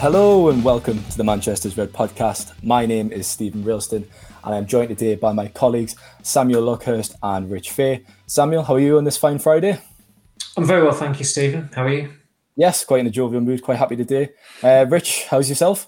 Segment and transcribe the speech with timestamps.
[0.00, 2.54] Hello and welcome to the Manchester's Red podcast.
[2.62, 4.06] My name is Stephen Railston
[4.44, 8.06] and I'm joined today by my colleagues Samuel Luckhurst and Rich Fay.
[8.24, 9.78] Samuel, how are you on this fine Friday?
[10.56, 11.68] I'm very well, thank you, Stephen.
[11.74, 12.14] How are you?
[12.56, 14.30] Yes, quite in a jovial mood, quite happy today.
[14.62, 15.86] Uh, Rich, how's yourself?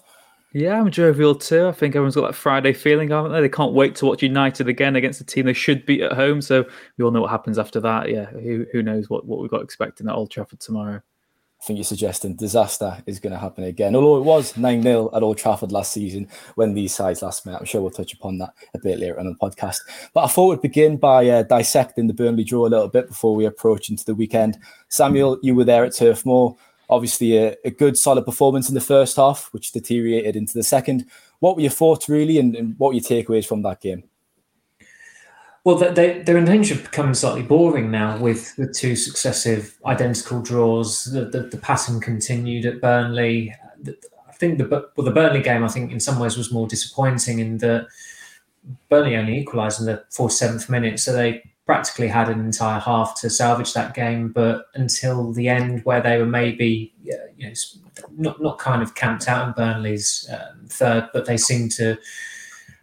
[0.53, 1.65] Yeah, I'm jovial too.
[1.69, 3.41] I think everyone's got that Friday feeling, haven't they?
[3.41, 6.39] They can't wait to watch United again against a team they should beat at home.
[6.43, 6.65] So
[6.99, 8.09] we all know what happens after that.
[8.11, 11.01] Yeah, who, who knows what, what we've got expecting at Old Trafford tomorrow.
[11.63, 13.95] I think you're suggesting disaster is going to happen again.
[13.95, 17.57] Although it was 9 0 at Old Trafford last season when these sides last met.
[17.57, 19.77] I'm sure we'll touch upon that a bit later on the podcast.
[20.13, 23.33] But I thought we'd begin by uh, dissecting the Burnley draw a little bit before
[23.33, 24.57] we approach into the weekend.
[24.89, 26.57] Samuel, you were there at Turf Moor.
[26.89, 31.05] Obviously, a, a good solid performance in the first half, which deteriorated into the second.
[31.39, 34.03] What were your thoughts, really, and, and what were your takeaways from that game?
[35.63, 40.41] Well, they, they're in danger of becoming slightly boring now with, with two successive identical
[40.41, 41.05] draws.
[41.05, 43.55] The, the, the passing continued at Burnley.
[44.27, 47.39] I think the well, the Burnley game, I think, in some ways was more disappointing
[47.39, 47.87] in that
[48.89, 53.29] Burnley only equalised in the 47th minute, so they practically had an entire half to
[53.29, 54.29] salvage that game.
[54.29, 57.53] But until the end, where they were maybe you know
[58.17, 61.97] not not kind of camped out in Burnley's um, third, but they seemed to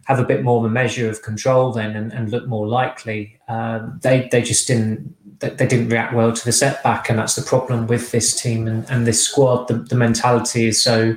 [0.05, 3.39] have a bit more of a measure of control then and, and look more likely.
[3.47, 7.41] Um, they they just didn't they didn't react well to the setback, and that's the
[7.41, 9.67] problem with this team and, and this squad.
[9.67, 11.15] The, the mentality is so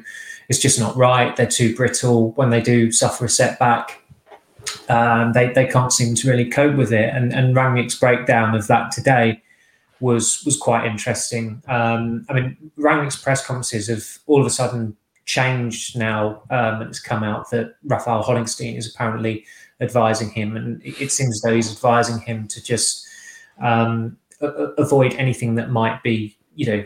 [0.48, 1.34] it's just not right.
[1.36, 4.02] They're too brittle when they do suffer a setback.
[4.88, 7.14] Um, they they can't seem to really cope with it.
[7.14, 9.42] And and Rangnick's breakdown of that today
[10.00, 11.62] was was quite interesting.
[11.68, 17.00] Um, I mean, Rangnick's press conferences have all of a sudden changed now, um, it's
[17.00, 19.44] come out that Raphael Honigstein is apparently
[19.80, 23.06] advising him, and it seems as though he's advising him to just
[23.62, 26.84] um, a- avoid anything that might be, you know,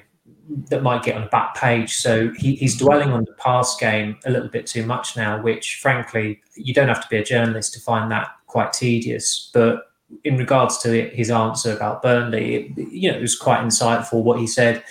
[0.71, 1.97] that might get on the back page.
[1.97, 5.77] So he, he's dwelling on the past game a little bit too much now, which
[5.77, 9.51] frankly, you don't have to be a journalist to find that quite tedious.
[9.53, 9.93] But
[10.25, 14.39] in regards to his answer about Burnley, it, you know, it was quite insightful what
[14.39, 14.83] he said.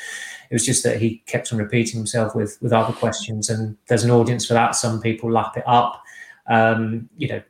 [0.50, 4.04] It was just that he kept on repeating himself with with other questions, and there's
[4.04, 4.76] an audience for that.
[4.76, 6.02] Some people lap it up.
[6.48, 7.42] Um, you know,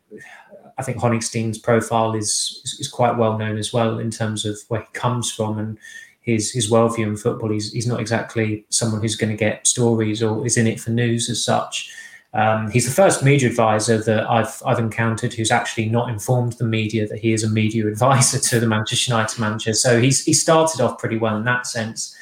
[0.77, 4.57] I think Honigstein's profile is, is, is quite well known as well in terms of
[4.67, 5.77] where he comes from and
[6.21, 7.49] his his worldview in football.
[7.49, 10.91] He's he's not exactly someone who's going to get stories or is in it for
[10.91, 11.91] news as such.
[12.33, 16.65] Um, he's the first media advisor that I've I've encountered who's actually not informed the
[16.65, 19.73] media that he is a media advisor to the Manchester United manager.
[19.73, 22.15] So he's he started off pretty well in that sense.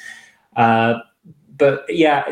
[0.56, 1.00] Uh,
[1.58, 2.24] but yeah,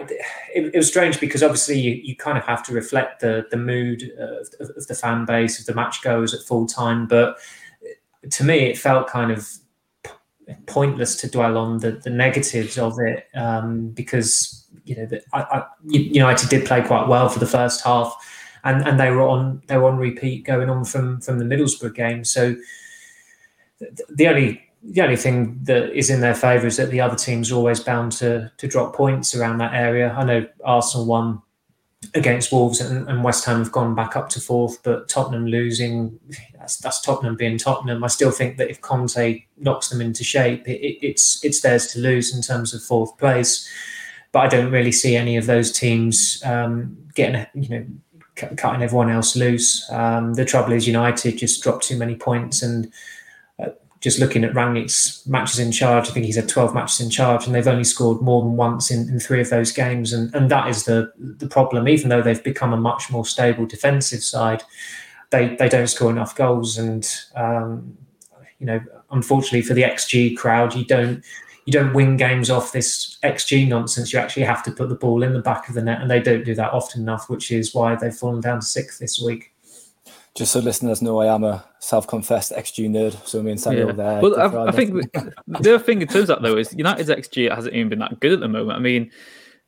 [0.55, 3.57] it, it, was strange because obviously you, you, kind of have to reflect the the
[3.57, 7.07] mood of, of, the fan base, of the match goers at full time.
[7.07, 7.39] But
[8.31, 9.49] to me, it felt kind of
[10.67, 15.41] pointless to dwell on the, the negatives of it um, because you know the, I,
[15.41, 18.15] I, United did play quite well for the first half,
[18.65, 21.95] and, and they were on they were on repeat going on from from the Middlesbrough
[21.95, 22.25] game.
[22.25, 22.57] So
[23.79, 27.17] the, the only the only thing that is in their favour is that the other
[27.17, 30.13] teams are always bound to to drop points around that area.
[30.13, 31.43] I know Arsenal won
[32.15, 36.19] against Wolves and, and, West Ham have gone back up to fourth, but Tottenham losing,
[36.55, 38.05] that's, that's Tottenham being Tottenham.
[38.05, 41.87] I still think that if Conte knocks them into shape, it, it, it's it's theirs
[41.89, 43.69] to lose in terms of fourth place.
[44.33, 47.87] But I don't really see any of those teams um, getting, you know,
[48.57, 49.89] cutting everyone else loose.
[49.91, 52.93] Um, the trouble is United just dropped too many points and
[54.05, 57.47] just looking at Rangnick's matches in charge, I think he's had 12 matches in charge,
[57.47, 60.13] and they've only scored more than once in, in three of those games.
[60.13, 61.89] And, and that is the, the problem.
[61.89, 64.63] Even though they've become a much more stable defensive side,
[65.31, 66.77] they, they don't score enough goals.
[66.77, 67.97] And, um,
[68.59, 68.81] you know,
[69.11, 71.25] unfortunately for the XG crowd, you don't
[71.65, 74.13] you don't win games off this XG nonsense.
[74.13, 76.21] You actually have to put the ball in the back of the net, and they
[76.21, 79.54] don't do that often enough, which is why they've fallen down to sixth this week
[80.35, 83.25] just so listeners know, I am a self-confessed XG nerd.
[83.27, 83.93] So me and Samuel yeah.
[83.93, 84.21] there.
[84.21, 87.55] Well, I, I think the other thing in terms of that though is United's XG
[87.55, 88.77] hasn't even been that good at the moment.
[88.77, 89.11] I mean,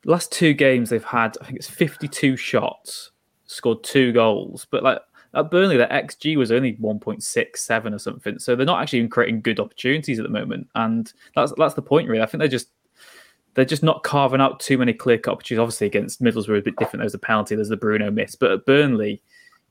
[0.05, 3.11] last two games they've had, I think it's 52 shots,
[3.45, 4.99] scored two goals, but like
[5.33, 8.39] at Burnley, their XG was only 1.67 or something.
[8.39, 10.67] So they're not actually even creating good opportunities at the moment.
[10.75, 12.23] And that's that's the point, really.
[12.23, 12.69] I think they're just
[13.53, 15.61] they're just not carving out too many clear cut opportunities.
[15.61, 17.01] Obviously, against Middlesbrough, a bit different.
[17.01, 18.35] There's a penalty, there's the Bruno miss.
[18.35, 19.21] But at Burnley,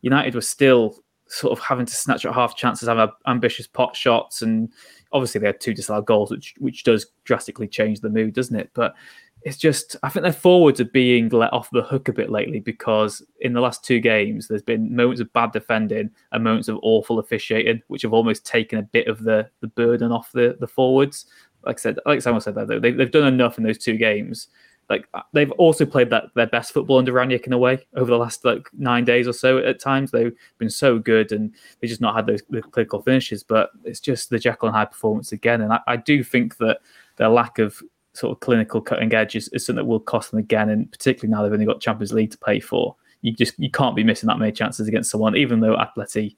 [0.06, 4.42] United were still sort of having to snatch at half chances, have ambitious pot shots,
[4.42, 4.72] and
[5.10, 8.70] obviously they had two disallowed goals, which which does drastically change the mood, doesn't it?
[8.72, 8.94] But
[9.42, 12.60] it's just I think their forwards are being let off the hook a bit lately
[12.60, 16.78] because in the last two games there's been moments of bad defending and moments of
[16.82, 20.68] awful officiating, which have almost taken a bit of the the burden off the the
[20.68, 21.26] forwards.
[21.64, 23.96] Like I said, like someone said that though, they've, they've done enough in those two
[23.96, 24.48] games.
[24.88, 28.10] Like uh, they've also played that their best football under Rangnick in a way over
[28.10, 29.58] the last like nine days or so.
[29.58, 33.42] At times they've been so good and they just not had those clinical finishes.
[33.42, 36.78] But it's just the Jekyll and Hyde performance again, and I, I do think that
[37.16, 40.40] their lack of sort of clinical cutting edge is, is something that will cost them
[40.40, 40.70] again.
[40.70, 43.96] And particularly now they've only got Champions League to play for, you just you can't
[43.96, 46.36] be missing that many chances against someone, even though Atleti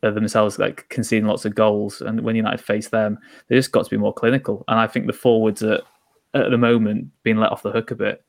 [0.00, 2.00] themselves like conceding lots of goals.
[2.00, 4.64] And when United face them, they just got to be more clinical.
[4.68, 5.80] And I think the forwards are
[6.34, 8.24] at the moment being let off the hook a bit.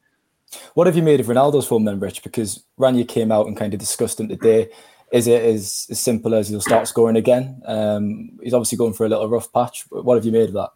[0.75, 2.23] What have you made of Ronaldo's form then, Rich?
[2.23, 4.69] Because Rania came out and kind of discussed him today.
[5.11, 7.61] Is it as, as simple as he'll start scoring again?
[7.65, 9.85] Um, he's obviously going for a little rough patch.
[9.89, 10.69] But what have you made of that?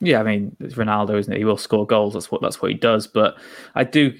[0.00, 1.38] Yeah, I mean it's Ronaldo, isn't it?
[1.38, 2.12] He will score goals.
[2.12, 3.06] That's what that's what he does.
[3.06, 3.36] But
[3.74, 4.12] I do,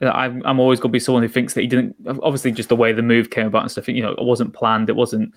[0.00, 1.96] I'm I'm always going to be someone who thinks that he didn't.
[2.06, 3.88] Obviously, just the way the move came about and stuff.
[3.88, 4.88] You know, it wasn't planned.
[4.88, 5.34] It wasn't.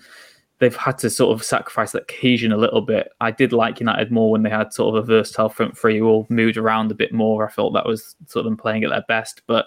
[0.62, 3.08] They've had to sort of sacrifice that cohesion a little bit.
[3.20, 6.06] I did like United more when they had sort of a versatile front three who
[6.06, 7.44] all moved around a bit more.
[7.44, 9.42] I felt that was sort of them playing at their best.
[9.48, 9.66] But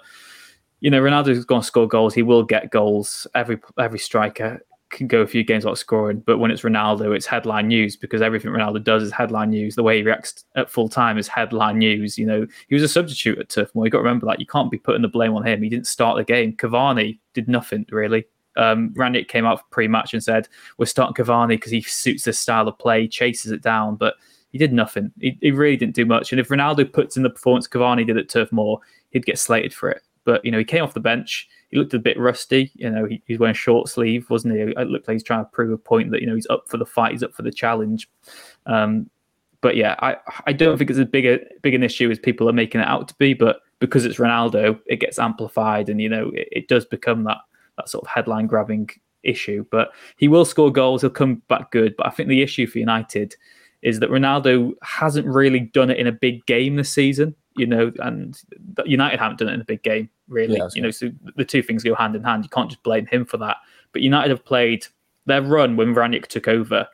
[0.80, 2.13] you know, Ronaldo's going to score goals.
[2.13, 3.27] He will get goals.
[3.36, 7.25] Every every striker can go a few games without scoring, but when it's Ronaldo, it's
[7.25, 9.75] headline news because everything Ronaldo does is headline news.
[9.75, 12.18] The way he reacts at full time is headline news.
[12.18, 13.86] You know, he was a substitute at Turf Moor.
[13.86, 14.39] You got to remember that.
[14.39, 15.62] You can't be putting the blame on him.
[15.62, 16.53] He didn't start the game.
[16.53, 18.25] Cavani did nothing really.
[18.57, 18.94] Um,
[19.28, 20.48] came out pre-match and said,
[20.78, 24.16] "We're starting Cavani because he suits this style of play, chases it down." But
[24.52, 25.12] he did nothing.
[25.19, 26.31] He, he really didn't do much.
[26.31, 28.80] And if Ronaldo puts in the performance Cavani did at Turf Moor,
[29.12, 30.02] he'd get slated for it.
[30.24, 32.72] But you know, he came off the bench he looked a bit rusty.
[32.75, 34.62] You know, he, he's wearing short sleeve, wasn't he?
[34.62, 36.78] It looked like he's trying to prove a point that you know he's up for
[36.78, 38.10] the fight, he's up for the challenge.
[38.66, 39.10] Um,
[39.62, 40.16] but yeah, I
[40.46, 42.88] I don't think it's as big a big an issue as people are making it
[42.88, 43.34] out to be.
[43.34, 47.40] But because it's Ronaldo, it gets amplified, and you know it, it does become that
[47.77, 48.89] that sort of headline grabbing
[49.24, 49.66] issue.
[49.72, 51.01] But he will score goals.
[51.01, 51.95] He'll come back good.
[51.98, 53.36] But I think the issue for United
[53.81, 57.92] is that Ronaldo hasn't really done it in a big game this season you know,
[58.00, 58.42] and
[58.86, 60.57] United haven't done it in a big game, really.
[60.57, 62.44] Yeah, you know, so the two things go hand in hand.
[62.44, 63.57] You can't just blame him for that.
[63.94, 64.86] But United have played
[65.25, 66.88] their run when Rangnick took over.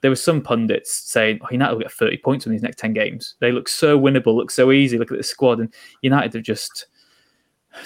[0.00, 2.92] There were some pundits saying, "Oh, United will get 30 points in these next 10
[2.92, 3.36] games.
[3.40, 4.98] They look so winnable, look so easy.
[4.98, 5.72] Look at the squad." And
[6.02, 6.86] United have just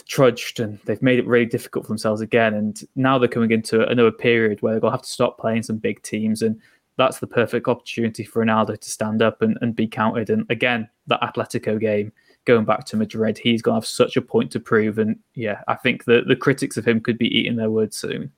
[0.06, 2.54] trudged and they've made it really difficult for themselves again.
[2.54, 6.02] And now they're coming into another period where to have to stop playing some big
[6.02, 6.60] teams and
[6.96, 10.30] that's the perfect opportunity for Ronaldo to stand up and, and be counted.
[10.30, 12.12] And again, that Atletico game,
[12.44, 14.98] going back to Madrid, he's going to have such a point to prove.
[14.98, 18.30] And yeah, I think the, the critics of him could be eating their words soon.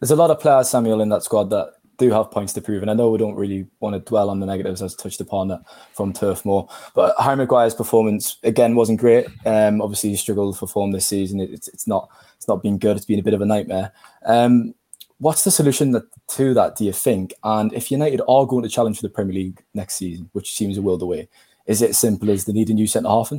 [0.00, 2.82] There's a lot of players, Samuel, in that squad that do have points to prove.
[2.82, 5.48] And I know we don't really want to dwell on the negatives as touched upon
[5.48, 5.62] that
[5.92, 6.68] from Turf Moor.
[6.94, 9.26] But Harry Maguire's performance again wasn't great.
[9.44, 11.40] Um, obviously he struggled for form this season.
[11.40, 12.96] It, it's, it's not it's not been good.
[12.96, 13.92] It's been a bit of a nightmare.
[14.24, 14.74] Um,
[15.18, 17.34] what's the solution that, to that, do you think?
[17.42, 20.78] And if United are going to challenge for the Premier League next season, which seems
[20.78, 21.28] a world away,
[21.66, 23.32] is it simple as they need a new centre half?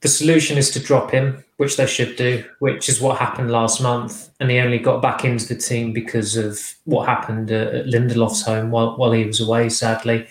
[0.00, 3.82] The solution is to drop him, which they should do, which is what happened last
[3.82, 4.30] month.
[4.40, 8.70] And he only got back into the team because of what happened at Lindelof's home
[8.70, 10.26] while, while he was away, sadly.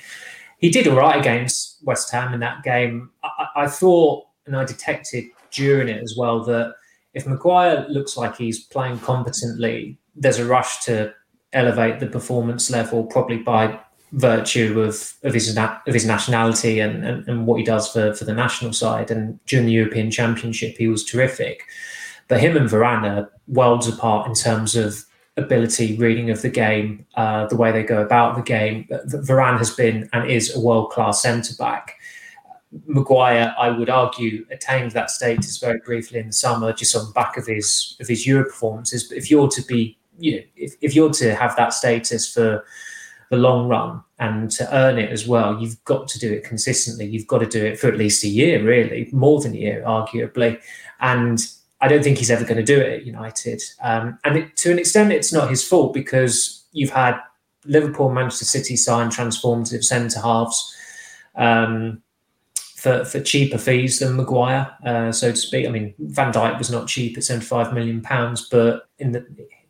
[0.58, 3.12] He did all right against West Ham in that game.
[3.24, 6.74] I, I thought, and I detected during it as well, that
[7.14, 11.14] if Maguire looks like he's playing competently, there's a rush to
[11.54, 13.80] elevate the performance level, probably by
[14.12, 18.26] virtue of of his of his nationality and, and, and what he does for for
[18.26, 19.12] the national side.
[19.12, 21.64] And during the European Championship, he was terrific.
[22.28, 25.04] But him and Varane are worlds apart in terms of
[25.38, 28.88] ability, reading of the game, uh, the way they go about the game.
[29.08, 31.96] Varane has been and is a world class centre back.
[32.86, 37.14] Maguire, I would argue, attained that status very briefly in the summer, just on the
[37.14, 39.06] back of his of his Euro performances.
[39.06, 42.64] But if you're to be you know, if, if you're to have that status for
[43.30, 47.06] the long run and to earn it as well, you've got to do it consistently.
[47.06, 49.84] You've got to do it for at least a year, really, more than a year,
[49.86, 50.60] arguably.
[51.00, 51.40] And
[51.80, 53.62] I don't think he's ever going to do it at United.
[53.82, 57.20] Um, and it, to an extent, it's not his fault because you've had
[57.66, 60.76] Liverpool, Manchester City sign transformative centre halves.
[61.36, 62.02] Um,
[62.76, 65.68] for, for cheaper fees than Maguire, uh, so to speak.
[65.68, 69.26] I mean, Van Dijk was not cheap at 75 million pounds, but in the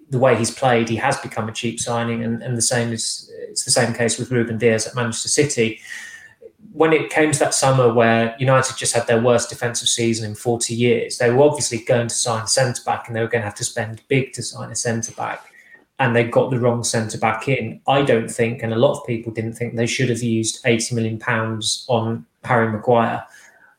[0.09, 3.31] the way he's played, he has become a cheap signing, and, and the same is
[3.49, 5.79] it's the same case with Ruben Dias at Manchester City.
[6.71, 10.35] When it came to that summer where United just had their worst defensive season in
[10.35, 13.47] 40 years, they were obviously going to sign centre back, and they were going to
[13.47, 15.45] have to spend big to sign a centre back
[15.99, 17.81] and they got the wrong centre back in.
[17.85, 20.95] I don't think, and a lot of people didn't think they should have used 80
[20.95, 23.25] million pounds on Harry Maguire.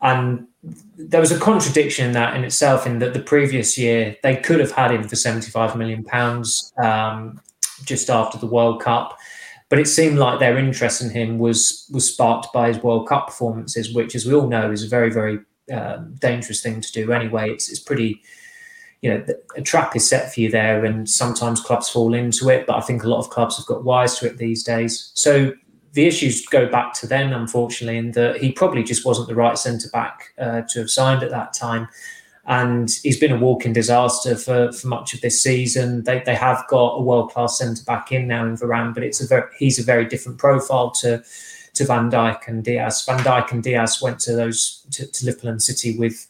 [0.02, 4.37] And there was a contradiction in that in itself, in that the previous year they
[4.37, 7.40] could have had him for 75 million pounds um,
[7.85, 9.19] just after the World Cup.
[9.71, 13.29] But it seemed like their interest in him was was sparked by his World Cup
[13.29, 15.40] performances, which, as we all know, is a very very
[15.73, 17.12] uh, dangerous thing to do.
[17.12, 18.21] Anyway, it's it's pretty
[19.02, 19.25] you know,
[19.57, 22.67] a trap is set for you there, and sometimes clubs fall into it.
[22.67, 25.11] But I think a lot of clubs have got wise to it these days.
[25.14, 25.52] So
[25.92, 29.59] the issues go back to then, unfortunately, in that he probably just wasn't the right
[29.59, 31.88] centre back uh, to have signed at that time.
[32.47, 36.04] And he's been a walking disaster for, for much of this season.
[36.04, 39.20] They, they have got a world class centre back in now in Varane, but it's
[39.20, 41.23] a very, he's a very different profile to
[41.75, 43.04] to Van Dijk and Dias.
[43.04, 46.29] Van Dijk and Dias went to those to, to Liverpool and City with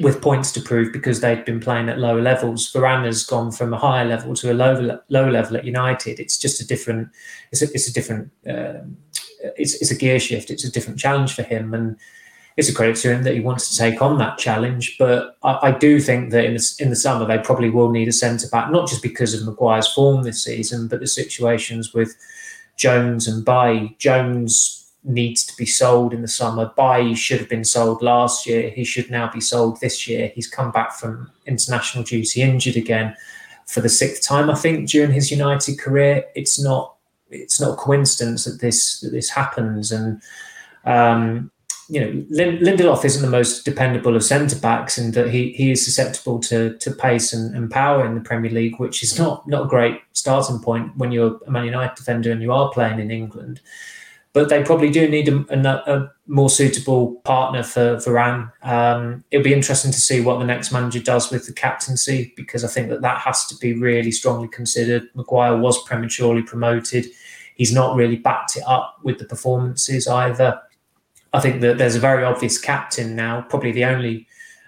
[0.00, 2.72] with points to prove because they'd been playing at lower levels.
[2.72, 6.20] Varane has gone from a higher level to a lower low level at United.
[6.20, 7.08] It's just a different.
[7.52, 8.30] It's a, it's a different.
[8.48, 8.96] Um,
[9.56, 10.50] it's it's a gear shift.
[10.50, 11.96] It's a different challenge for him, and
[12.56, 14.96] it's a credit to him that he wants to take on that challenge.
[14.98, 18.08] But I, I do think that in the in the summer they probably will need
[18.08, 22.16] a centre back, not just because of Maguire's form this season, but the situations with
[22.76, 23.96] Jones and Bailly.
[23.98, 26.72] Jones needs to be sold in the summer.
[26.76, 28.70] Bailly should have been sold last year.
[28.70, 30.32] He should now be sold this year.
[30.34, 33.14] He's come back from international duty injured again
[33.66, 36.24] for the sixth time, I think, during his United career.
[36.34, 36.94] It's not
[37.30, 39.92] it's not a coincidence that this that this happens.
[39.92, 40.22] And
[40.84, 41.50] um,
[41.88, 45.84] you know, Lindelof isn't the most dependable of centre backs, and that he he is
[45.84, 49.66] susceptible to to pace and, and power in the Premier League, which is not not
[49.66, 53.10] a great starting point when you're a Man United defender and you are playing in
[53.10, 53.60] England
[54.34, 58.50] but they probably do need a, a, a more suitable partner for Varane.
[58.62, 62.64] Um, it'll be interesting to see what the next manager does with the captaincy because
[62.64, 65.08] I think that that has to be really strongly considered.
[65.14, 67.06] Maguire was prematurely promoted.
[67.54, 70.60] He's not really backed it up with the performances either.
[71.32, 74.26] I think that there's a very obvious captain now, probably the only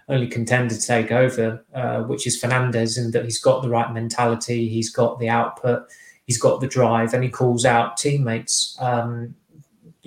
[0.08, 3.92] only contender to take over, uh, which is Fernandes, in that he's got the right
[3.92, 5.88] mentality, he's got the output,
[6.26, 8.76] he's got the drive, and he calls out teammates.
[8.80, 9.34] Um,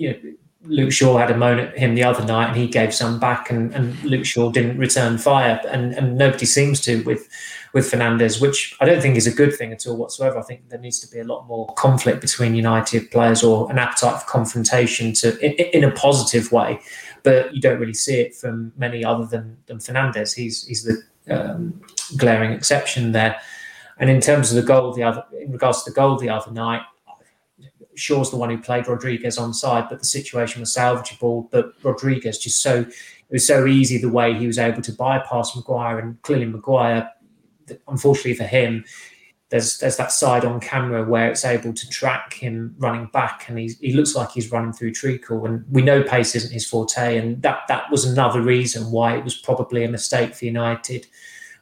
[0.00, 0.18] you know,
[0.62, 3.50] Luke Shaw had a moan at him the other night, and he gave some back,
[3.50, 7.28] and, and Luke Shaw didn't return fire, and, and nobody seems to with
[7.72, 10.38] with Fernandes, which I don't think is a good thing at all whatsoever.
[10.38, 13.78] I think there needs to be a lot more conflict between United players or an
[13.78, 16.80] appetite for confrontation to in, in a positive way,
[17.22, 20.34] but you don't really see it from many other than than Fernandes.
[20.34, 21.02] He's he's the
[21.34, 21.80] um,
[22.16, 23.36] glaring exception there.
[23.98, 26.50] And in terms of the goal, the other in regards to the goal the other
[26.52, 26.82] night,
[28.00, 31.50] Shaw's the one who played Rodriguez on side, but the situation was salvageable.
[31.50, 35.54] But Rodriguez just so it was so easy the way he was able to bypass
[35.54, 37.10] Maguire and clearly Maguire.
[37.86, 38.84] Unfortunately for him,
[39.50, 43.58] there's there's that side on camera where it's able to track him running back, and
[43.58, 45.44] he he looks like he's running through treacle.
[45.44, 49.24] And we know pace isn't his forte, and that that was another reason why it
[49.24, 51.06] was probably a mistake for United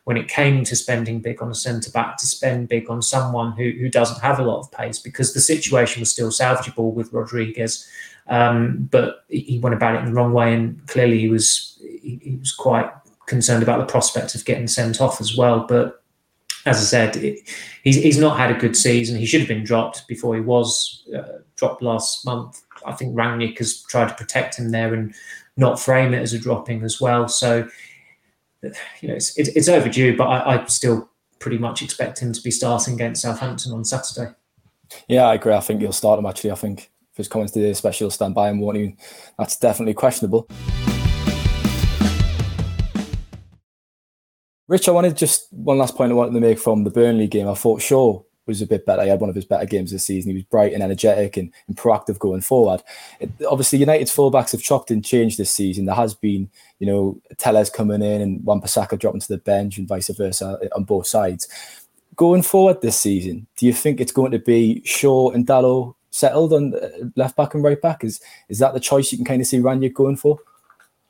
[0.09, 3.53] when it came to spending big on a centre back to spend big on someone
[3.53, 7.13] who, who doesn't have a lot of pace because the situation was still salvageable with
[7.13, 7.87] Rodriguez.
[8.27, 12.19] Um, but he went about it in the wrong way, and clearly he was he,
[12.23, 12.91] he, was quite
[13.27, 15.67] concerned about the prospect of getting sent off as well.
[15.69, 16.03] But
[16.65, 17.41] as I said, it,
[17.85, 19.19] he's he's not had a good season.
[19.19, 22.63] He should have been dropped before he was uh, dropped last month.
[22.87, 25.15] I think Rangnick has tried to protect him there and
[25.59, 27.29] not frame it as a dropping as well.
[27.29, 27.69] So
[29.01, 32.41] you know, it's, it, it's overdue, but I, I still pretty much expect him to
[32.41, 34.33] be starting against Southampton on Saturday.
[35.07, 35.53] Yeah, I agree.
[35.53, 36.51] I think he'll start him actually.
[36.51, 38.99] I think if his comments today, especially he'll stand by him, won't?
[39.39, 40.49] That's definitely questionable.
[44.67, 47.49] Rich, I wanted just one last point I wanted to make from the Burnley game.
[47.49, 49.03] I thought Shaw was a bit better.
[49.03, 50.31] He had one of his better games this season.
[50.31, 52.83] He was bright and energetic and, and proactive going forward.
[53.21, 55.85] It, obviously, United's fullbacks have chopped and changed this season.
[55.85, 56.51] There has been,
[56.81, 60.83] you know, Telles coming in and Wan-Bissaka dropping to the bench and vice versa on
[60.85, 61.47] both sides.
[62.17, 66.53] Going forward this season, do you think it's going to be Shaw and Dalot settled
[66.53, 68.03] on uh, left back and right back?
[68.03, 70.41] Is is that the choice you can kind of see Rangnick going for?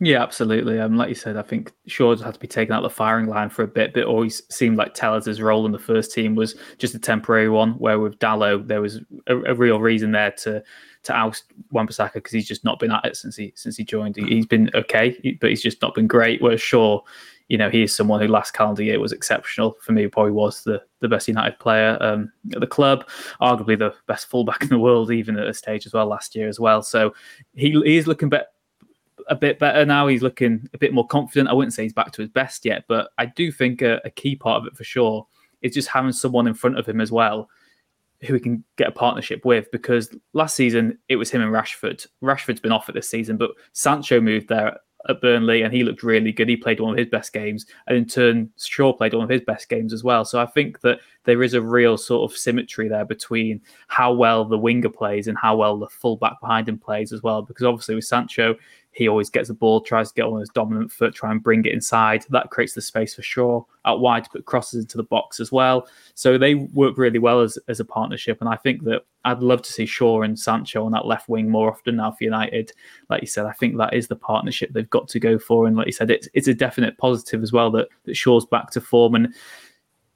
[0.01, 0.79] Yeah, absolutely.
[0.79, 3.27] Um, like you said, I think Shaw's had to be taken out of the firing
[3.27, 6.55] line for a bit, but always seemed like Telles' role in the first team was
[6.79, 7.73] just a temporary one.
[7.73, 10.63] Where with Dalot, there was a, a real reason there to
[11.03, 14.15] to oust Wan-Bissaka because he's just not been at it since he since he joined.
[14.15, 16.41] He, has been okay, but he's just not been great.
[16.41, 17.01] Whereas Shaw,
[17.49, 19.79] you know, he is someone who last calendar year was exceptional.
[19.81, 23.09] For me, probably was the the best United player um, at the club,
[23.41, 26.47] arguably the best fullback in the world, even at a stage as well last year
[26.47, 26.83] as well.
[26.83, 27.13] So
[27.57, 28.47] he he is looking better
[29.29, 30.07] a bit better now.
[30.07, 31.49] He's looking a bit more confident.
[31.49, 34.11] I wouldn't say he's back to his best yet, but I do think a, a
[34.11, 35.27] key part of it for sure
[35.63, 37.49] is just having someone in front of him as well
[38.23, 42.07] who he can get a partnership with because last season it was him and Rashford.
[42.23, 44.77] Rashford's been off at this season, but Sancho moved there
[45.09, 46.49] at Burnley and he looked really good.
[46.49, 49.43] He played one of his best games, and in turn, Shaw played one of his
[49.43, 50.25] best games as well.
[50.25, 54.45] So I think that there is a real sort of symmetry there between how well
[54.45, 57.43] the winger plays and how well the fullback behind him plays as well.
[57.43, 58.57] Because obviously with Sancho,
[58.99, 61.65] he always gets the ball, tries to get on his dominant foot, try and bring
[61.65, 62.25] it inside.
[62.31, 65.53] That creates the space for Shaw out wide to put crosses into the box as
[65.53, 65.87] well.
[66.15, 68.39] So they work really well as, as a partnership.
[68.41, 71.49] And I think that I'd love to see Shaw and Sancho on that left wing
[71.49, 72.73] more often now for United.
[73.09, 75.69] Like you said, I think that is the partnership they've got to go for.
[75.69, 78.73] And like you said, it's it's a definite positive as well that, that Shaw's back
[78.73, 79.15] to form.
[79.15, 79.33] And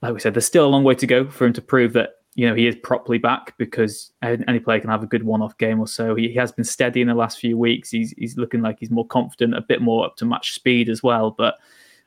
[0.02, 2.14] like we said, there's still a long way to go for him to prove that
[2.34, 5.80] you know he is properly back because any player can have a good one-off game
[5.80, 6.14] or so.
[6.14, 7.90] He, he, has been steady in the last few weeks.
[7.90, 11.02] He's he's looking like he's more confident, a bit more up to match speed as
[11.02, 11.30] well.
[11.30, 11.56] But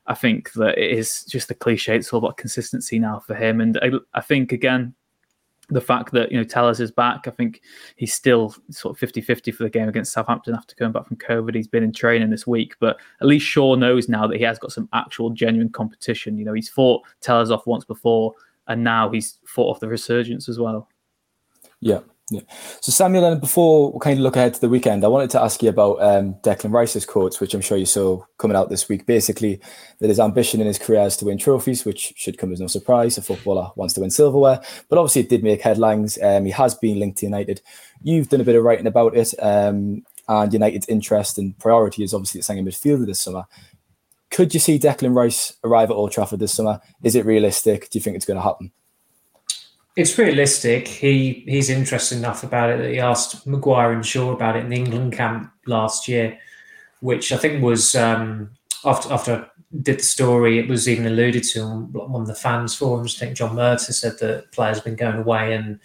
[0.06, 1.96] I think that it is just a cliche.
[1.96, 4.94] It's all about consistency now for him, and I, I think again
[5.68, 7.62] the fact that you know Telles is back, I think
[7.96, 11.54] he's still sort of 50-50 for the game against Southampton after coming back from COVID.
[11.54, 14.60] He's been in training this week, but at least Shaw knows now that he has
[14.60, 16.38] got some actual genuine competition.
[16.38, 18.32] You know, he's fought Telles off once before
[18.68, 20.88] and now he's fought off the resurgence as well.
[21.80, 22.00] Yeah.
[22.30, 22.40] Yeah.
[22.80, 25.40] So Samuel, and before we kind of look ahead to the weekend, I wanted to
[25.40, 28.88] ask you about um, Declan Rice's quotes, which I'm sure you saw coming out this
[28.88, 29.06] week.
[29.06, 29.60] Basically,
[30.00, 32.66] that his ambition in his career is to win trophies, which should come as no
[32.66, 33.16] surprise.
[33.16, 36.18] A footballer wants to win silverware, but obviously it did make headlines.
[36.20, 37.62] Um, he has been linked to United.
[38.02, 42.12] You've done a bit of writing about it, um, and United's interest and priority is
[42.12, 43.44] obviously the second midfielder this summer.
[44.36, 46.78] Could you see Declan Rice arrive at Old Trafford this summer?
[47.02, 47.88] Is it realistic?
[47.88, 48.70] Do you think it's going to happen?
[49.96, 50.86] It's realistic.
[50.88, 54.68] He he's interested enough about it that he asked Maguire and Shaw about it in
[54.68, 56.38] the England camp last year,
[57.00, 58.50] which I think was um,
[58.84, 59.46] after after I
[59.80, 60.58] did the story.
[60.58, 63.16] It was even alluded to on one of the fans forums.
[63.16, 65.80] I think John Murtough said that players have been going away and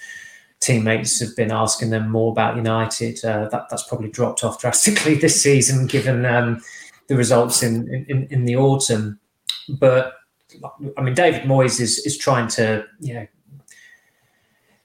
[0.60, 3.24] teammates have been asking them more about United.
[3.24, 6.62] Uh, that that's probably dropped off drastically this season, given um,
[7.12, 9.20] the results in, in, in the autumn.
[9.68, 10.14] But
[10.98, 13.28] I mean, David Moyes is is trying to you know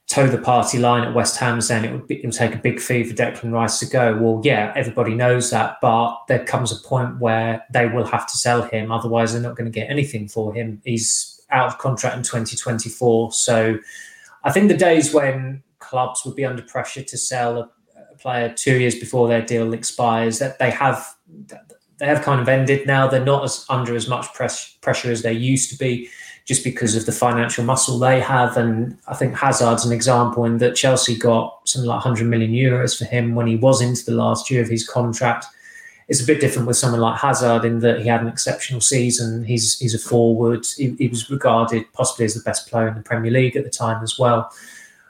[0.09, 2.59] toe the party line at West Ham, saying it would, be, it would take a
[2.59, 4.17] big fee for Declan Rice to go.
[4.17, 8.37] Well, yeah, everybody knows that, but there comes a point where they will have to
[8.37, 10.81] sell him, otherwise they're not going to get anything for him.
[10.85, 13.79] He's out of contract in 2024, so
[14.43, 17.71] I think the days when clubs would be under pressure to sell a,
[18.13, 21.17] a player two years before their deal expires, that they have
[21.99, 23.07] they have kind of ended now.
[23.07, 26.09] They're not as under as much press, pressure as they used to be,
[26.45, 28.57] just because of the financial muscle they have.
[28.57, 32.97] And I think Hazard's an example in that Chelsea got something like 100 million euros
[32.97, 35.47] for him when he was into the last year of his contract.
[36.09, 39.43] It's a bit different with someone like Hazard in that he had an exceptional season.
[39.43, 40.65] He's he's a forward.
[40.65, 43.71] He, he was regarded possibly as the best player in the Premier League at the
[43.71, 44.53] time as well.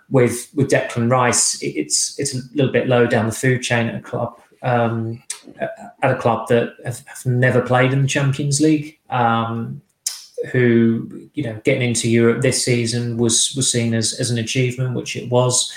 [0.09, 3.97] With with Declan Rice, it's it's a little bit low down the food chain at
[3.97, 5.23] a club um,
[5.59, 8.99] at a club that have, have, never played in the Champions League.
[9.11, 9.83] Um,
[10.53, 14.95] who you know getting into Europe this season was was seen as, as an achievement,
[14.95, 15.73] which it was.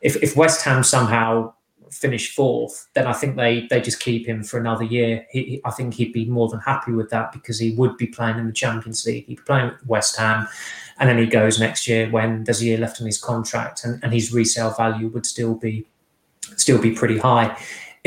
[0.00, 1.52] If, if West Ham somehow
[1.90, 5.26] finish fourth, then I think they they just keep him for another year.
[5.30, 8.38] He, I think he'd be more than happy with that because he would be playing
[8.38, 9.26] in the Champions League.
[9.26, 10.48] He'd be playing with West Ham,
[10.98, 14.02] and then he goes next year when there's a year left on his contract, and,
[14.02, 15.86] and his resale value would still be
[16.56, 17.56] still be pretty high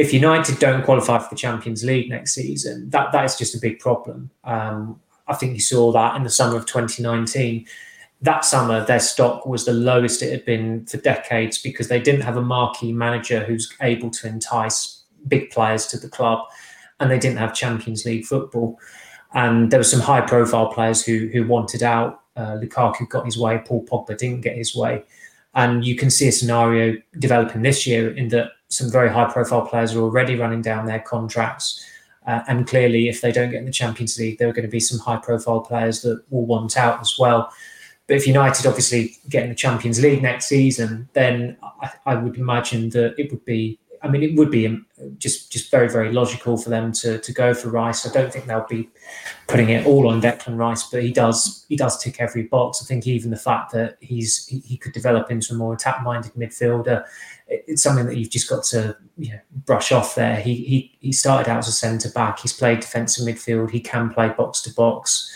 [0.02, 3.60] if United don't qualify for the Champions League next season, that that is just a
[3.60, 4.32] big problem.
[4.44, 7.68] Um, I think you saw that in the summer of 2019.
[8.24, 12.22] That summer, their stock was the lowest it had been for decades because they didn't
[12.22, 16.48] have a marquee manager who's able to entice big players to the club,
[17.00, 18.80] and they didn't have Champions League football.
[19.36, 22.22] And there were some high-profile players who who wanted out.
[22.36, 23.62] Uh, Lukaku got his way.
[23.64, 25.04] Paul Pogba didn't get his way.
[25.54, 29.66] And you can see a scenario developing this year in that some very high profile
[29.68, 31.86] players are already running down their contracts.
[32.26, 34.72] Uh, and clearly, if they don't get in the Champions League, there are going to
[34.72, 37.52] be some high profile players that will want out as well.
[38.08, 42.38] But if United obviously get in the Champions League next season, then I, I would
[42.38, 44.86] imagine that it would be I mean, it would be um,
[45.18, 48.08] just just very very logical for them to to go for Rice.
[48.08, 48.90] I don't think they'll be
[49.48, 52.82] putting it all on Declan Rice, but he does he does tick every box.
[52.82, 56.02] I think even the fact that he's he, he could develop into a more attack
[56.02, 57.06] minded midfielder,
[57.48, 60.38] it, it's something that you've just got to you know, brush off there.
[60.38, 62.40] He he he started out as a centre back.
[62.40, 63.70] He's played defensive midfield.
[63.70, 65.32] He can play box to box.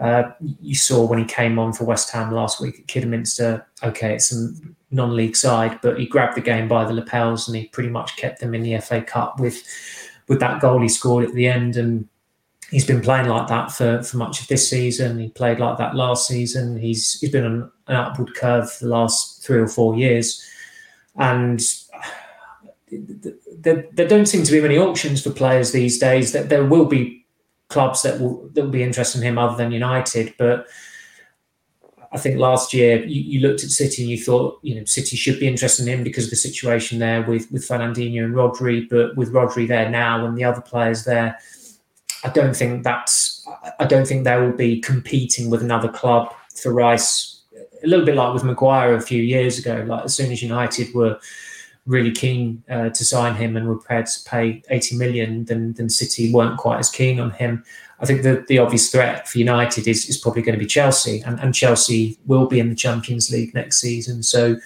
[0.00, 3.66] Uh, you saw when he came on for West Ham last week at Kidderminster.
[3.82, 4.52] Okay, it's a
[4.90, 8.40] non-league side, but he grabbed the game by the lapels and he pretty much kept
[8.40, 9.62] them in the FA Cup with
[10.28, 11.76] with that goal he scored at the end.
[11.76, 12.08] And
[12.70, 15.18] he's been playing like that for, for much of this season.
[15.18, 16.78] He played like that last season.
[16.78, 20.44] He's he's been on an upward curve for the last three or four years,
[21.16, 21.60] and
[22.90, 26.32] there, there don't seem to be many auctions for players these days.
[26.32, 27.26] That there will be
[27.68, 30.34] clubs that will that will be interested in him other than United.
[30.38, 30.66] But
[32.12, 35.16] I think last year you, you, looked at City and you thought, you know, City
[35.16, 38.88] should be interested in him because of the situation there with with Fernandinho and Rodri.
[38.88, 41.38] But with Rodri there now and the other players there,
[42.24, 43.46] I don't think that's.
[43.78, 47.42] I don't think they will be competing with another club for Rice.
[47.82, 49.84] A little bit like with Maguire a few years ago.
[49.86, 51.18] Like as soon as United were
[51.86, 55.88] really keen uh, to sign him and were prepared to pay 80 million, then, then
[55.88, 57.64] City weren't quite as keen on him.
[58.00, 61.22] I think the, the obvious threat for United is, is probably going to be Chelsea,
[61.22, 64.22] and, and Chelsea will be in the Champions League next season.
[64.22, 64.56] So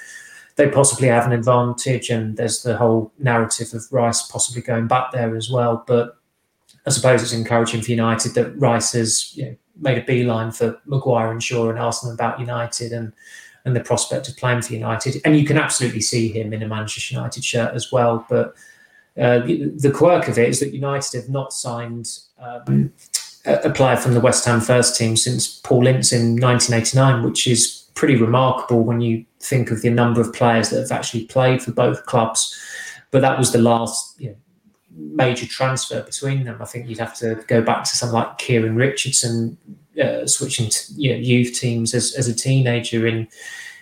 [0.56, 5.12] they possibly have an advantage, and there's the whole narrative of Rice possibly going back
[5.12, 5.84] there as well.
[5.86, 6.16] But
[6.86, 10.80] I suppose it's encouraging for United that Rice has you know, made a beeline for
[10.86, 13.12] Maguire and Shaw and asked them about United and
[13.64, 15.20] and the prospect of playing for United.
[15.24, 18.24] And you can absolutely see him in a Manchester United shirt as well.
[18.28, 18.54] But
[19.18, 22.92] uh, the, the, quirk of it is that United have not signed um,
[23.44, 27.46] a, a, player from the West Ham first team since Paul Ince in 1989, which
[27.46, 31.62] is pretty remarkable when you think of the number of players that have actually played
[31.62, 32.58] for both clubs.
[33.10, 34.36] But that was the last you know,
[34.90, 36.58] major transfer between them.
[36.60, 39.56] I think you'd have to go back to something like Kieran Richardson
[40.00, 43.28] uh, switching to you know, youth teams as, as a teenager in,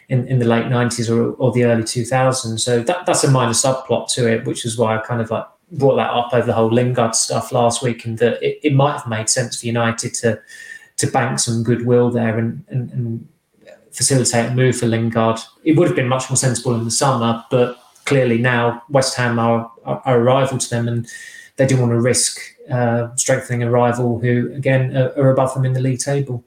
[0.09, 2.61] in, in the late 90s or, or the early 2000s.
[2.61, 5.47] So that, that's a minor subplot to it, which is why I kind of like
[5.73, 8.93] brought that up over the whole Lingard stuff last week and that it, it might
[8.93, 10.41] have made sense for United to
[10.97, 13.29] to bank some goodwill there and, and, and
[13.93, 15.39] facilitate a move for Lingard.
[15.65, 19.39] It would have been much more sensible in the summer, but clearly now West Ham
[19.39, 21.07] are, are, are a rival to them and
[21.57, 25.65] they didn't want to risk uh, strengthening a rival who, again, are, are, above them
[25.65, 26.45] in the league table.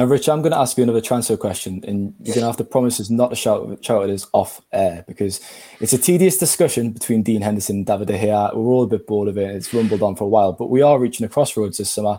[0.00, 2.56] Now, Rich, I'm going to ask you another transfer question, and you're going to have
[2.56, 5.42] to promise us not to shout, shout at us off air because
[5.78, 8.56] it's a tedious discussion between Dean Henderson and David De Gea.
[8.56, 9.54] We're all a bit bored of it.
[9.54, 12.18] It's rumbled on for a while, but we are reaching a crossroads this summer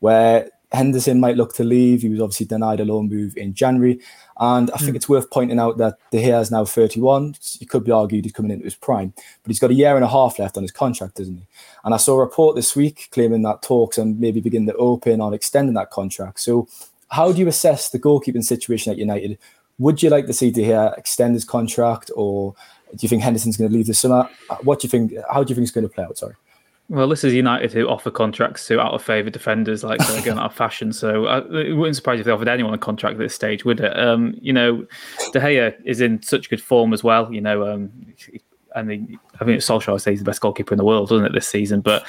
[0.00, 2.02] where Henderson might look to leave.
[2.02, 3.98] He was obviously denied a loan move in January.
[4.38, 4.96] And I think mm.
[4.96, 7.36] it's worth pointing out that De Gea is now 31.
[7.58, 10.04] He could be argued he's coming into his prime, but he's got a year and
[10.04, 11.46] a half left on his contract, doesn't he?
[11.84, 15.22] And I saw a report this week claiming that talks and maybe begin to open
[15.22, 16.40] on extending that contract.
[16.40, 16.68] So,
[17.12, 19.38] how do you assess the goalkeeping situation at United?
[19.78, 22.54] Would you like to see De Gea extend his contract, or
[22.90, 24.28] do you think Henderson's going to leave this summer?
[24.62, 25.12] What do you think?
[25.30, 26.16] How do you think it's going to play out?
[26.16, 26.34] Sorry.
[26.88, 30.38] Well, this is United who offer contracts to out of favour defenders like they're going
[30.38, 30.92] out of fashion.
[30.92, 33.64] So uh, it wouldn't surprise you if they offered anyone a contract at this stage,
[33.64, 33.98] would it?
[33.98, 34.86] Um, you know,
[35.32, 37.32] De Gea is in such good form as well.
[37.32, 37.90] You know, um,
[38.74, 41.32] I mean, I think Solskjaer says he's the best goalkeeper in the world, doesn't it,
[41.32, 41.82] this season?
[41.82, 42.04] But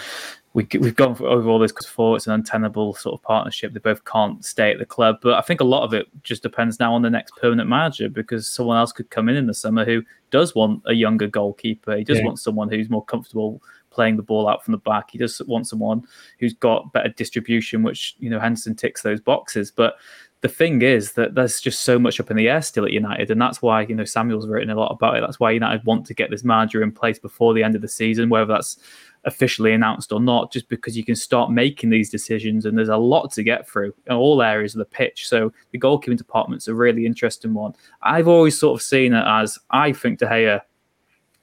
[0.53, 2.15] we, we've gone over all this before.
[2.15, 3.73] It's an untenable sort of partnership.
[3.73, 5.17] They both can't stay at the club.
[5.21, 8.07] But I think a lot of it just depends now on the next permanent manager
[8.07, 11.97] because someone else could come in in the summer who does want a younger goalkeeper.
[11.97, 12.25] He does yeah.
[12.25, 15.09] want someone who's more comfortable playing the ball out from the back.
[15.09, 16.03] He does want someone
[16.39, 19.71] who's got better distribution, which you know Henderson ticks those boxes.
[19.71, 19.95] But
[20.43, 23.31] the thing is that there's just so much up in the air still at United,
[23.31, 25.21] and that's why you know Samuel's written a lot about it.
[25.21, 27.87] That's why United want to get this manager in place before the end of the
[27.87, 28.77] season, whether that's
[29.23, 32.97] officially announced or not, just because you can start making these decisions and there's a
[32.97, 35.29] lot to get through in all areas of the pitch.
[35.29, 37.73] So the goalkeeping department's a really interesting one.
[38.01, 40.59] I've always sort of seen it as I think De Gea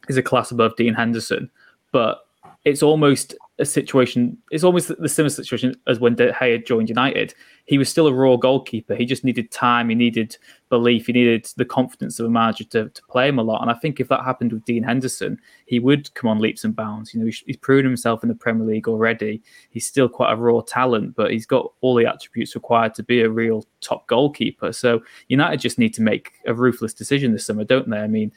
[0.08, 1.50] is a class above Dean Henderson,
[1.90, 2.26] but
[2.66, 4.36] it's almost a situation.
[4.50, 7.34] It's almost the similar situation as when De Gea joined United.
[7.70, 8.96] He was still a raw goalkeeper.
[8.96, 9.90] He just needed time.
[9.90, 10.36] He needed
[10.70, 11.06] belief.
[11.06, 13.62] He needed the confidence of a manager to, to play him a lot.
[13.62, 16.74] And I think if that happened with Dean Henderson, he would come on leaps and
[16.74, 17.14] bounds.
[17.14, 19.40] You know, he's, he's proven himself in the Premier League already.
[19.70, 23.20] He's still quite a raw talent, but he's got all the attributes required to be
[23.20, 24.72] a real top goalkeeper.
[24.72, 28.00] So United just need to make a ruthless decision this summer, don't they?
[28.00, 28.32] I mean,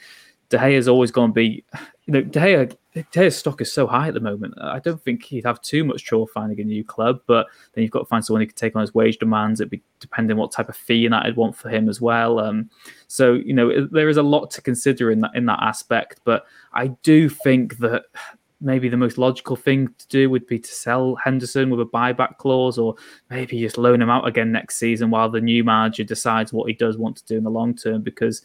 [0.50, 1.66] De Gea is always going to be,
[2.06, 2.78] you know, De Gea
[3.12, 4.54] Taylor's stock is so high at the moment.
[4.62, 7.92] I don't think he'd have too much trouble finding a new club, but then you've
[7.92, 9.60] got to find someone who can take on his wage demands.
[9.60, 12.40] It'd be depending what type of fee United want for him as well.
[12.40, 12.70] Um,
[13.08, 16.22] so you know there is a lot to consider in that in that aspect.
[16.24, 18.04] But I do think that
[18.62, 22.38] maybe the most logical thing to do would be to sell Henderson with a buyback
[22.38, 22.96] clause, or
[23.30, 26.74] maybe just loan him out again next season while the new manager decides what he
[26.74, 28.04] does want to do in the long term.
[28.04, 28.44] Because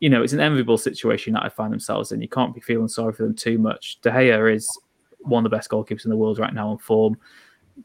[0.00, 2.22] you know it's an enviable situation that I find themselves in.
[2.22, 4.00] You can't be feeling sorry for them too much.
[4.00, 4.68] De Gea is
[5.20, 7.16] one of the best goalkeepers in the world right now on form,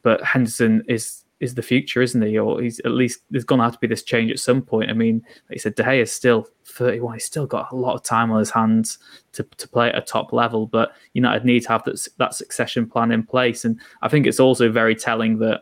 [0.02, 2.38] but Henderson is is the future, isn't he?
[2.38, 4.90] Or he's at least there's going to have to be this change at some point.
[4.90, 7.14] I mean, like you said, De Gea is still 31.
[7.14, 8.98] He's still got a lot of time on his hands
[9.32, 12.88] to, to play at a top level, but United need to have that, that succession
[12.88, 13.66] plan in place.
[13.66, 15.60] And I think it's also very telling that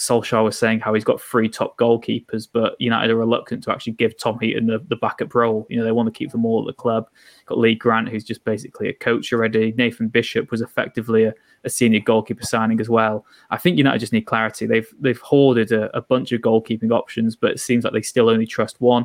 [0.00, 3.92] Solskjaer was saying how he's got three top goalkeepers, but United are reluctant to actually
[3.92, 5.66] give Tom Heaton the, the backup role.
[5.68, 7.08] You know, they want to keep them all at the club.
[7.44, 9.74] Got Lee Grant, who's just basically a coach already.
[9.76, 11.34] Nathan Bishop was effectively a,
[11.64, 13.26] a senior goalkeeper signing as well.
[13.50, 14.66] I think United just need clarity.
[14.66, 18.30] They've they've hoarded a, a bunch of goalkeeping options, but it seems like they still
[18.30, 19.04] only trust one.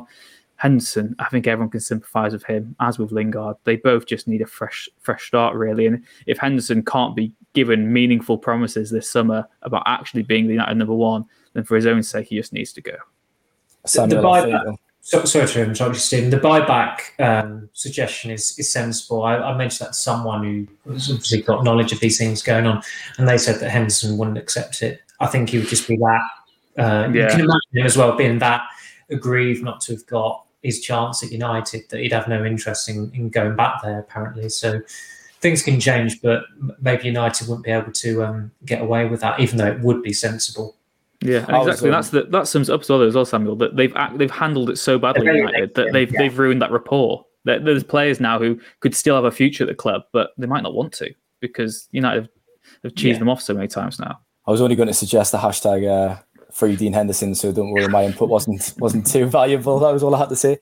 [0.56, 3.56] Henderson, I think everyone can sympathise with him, as with Lingard.
[3.64, 5.86] They both just need a fresh fresh start, really.
[5.86, 10.76] And if Henderson can't be given meaningful promises this summer about actually being the United
[10.76, 12.96] number one, then for his own sake, he just needs to go.
[13.84, 16.30] Samuel, the buyback, so, sorry to interrupt Stephen.
[16.30, 19.22] The buyback um, suggestion is is sensible.
[19.22, 20.42] I, I, mentioned that to someone
[20.84, 22.82] who has obviously got knowledge of these things going on,
[23.18, 25.02] and they said that Henderson wouldn't accept it.
[25.20, 26.20] I think he would just be that.
[26.76, 27.22] Uh, yeah.
[27.22, 28.62] You can imagine him as well being that
[29.08, 33.10] aggrieved not to have got his chance at United that he'd have no interest in,
[33.14, 34.48] in going back there apparently.
[34.48, 34.80] So
[35.40, 36.44] things can change, but
[36.80, 40.02] maybe United wouldn't be able to um, get away with that, even though it would
[40.02, 40.76] be sensible.
[41.22, 41.90] Yeah, exactly.
[41.90, 43.56] That's the, that sums up as well, as well, Samuel.
[43.56, 46.18] That they've they've handled it so badly, United, that they've yeah.
[46.18, 47.24] they've ruined that rapport.
[47.44, 50.46] That there's players now who could still have a future at the club, but they
[50.46, 52.30] might not want to because United have,
[52.82, 53.18] have cheesed yeah.
[53.18, 54.20] them off so many times now.
[54.46, 56.20] I was only going to suggest the hashtag uh,
[56.56, 59.78] free Dean Henderson, so don't worry, my input wasn't wasn't too valuable.
[59.78, 60.58] That was all I had to say.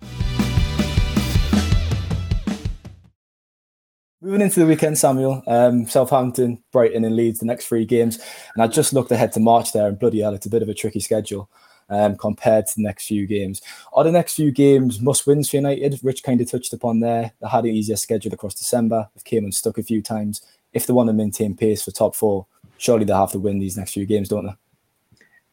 [4.20, 8.18] Moving into the weekend, Samuel, um, Southampton, Brighton, and Leeds, the next three games.
[8.54, 10.68] And I just looked ahead to March there, and bloody hell, it's a bit of
[10.68, 11.48] a tricky schedule
[11.90, 13.61] um, compared to the next few games.
[13.92, 16.00] Are the next few games must wins for United?
[16.02, 17.33] Rich kind of touched upon there.
[17.40, 19.11] They had an easier schedule across December.
[19.14, 20.40] They've came unstuck a few times.
[20.72, 22.46] If they want to maintain pace for top four,
[22.78, 24.54] surely they have to win these next few games, don't they?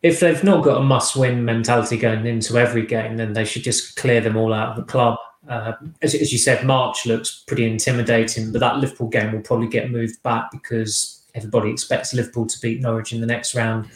[0.04, 3.96] If they've not got a must-win mentality going into every game, then they should just
[3.96, 5.18] clear them all out of the club.
[5.48, 9.68] Uh, as, as, you said, March looks pretty intimidating, but that Liverpool game will probably
[9.68, 13.90] get moved back because everybody expects Liverpool to beat Norwich in the next round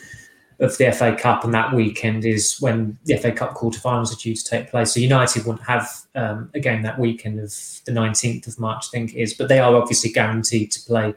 [0.60, 4.36] of the FA Cup, and that weekend is when the FA Cup quarterfinals are due
[4.36, 4.94] to take place.
[4.94, 7.50] So United wouldn't have um, a game that weekend of
[7.86, 11.13] the 19th of March, I think it is, but they are obviously guaranteed to play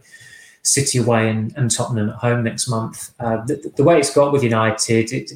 [0.69, 3.13] City away and, and Tottenham at home next month.
[3.19, 5.33] Uh, the, the, way it's got with United, it,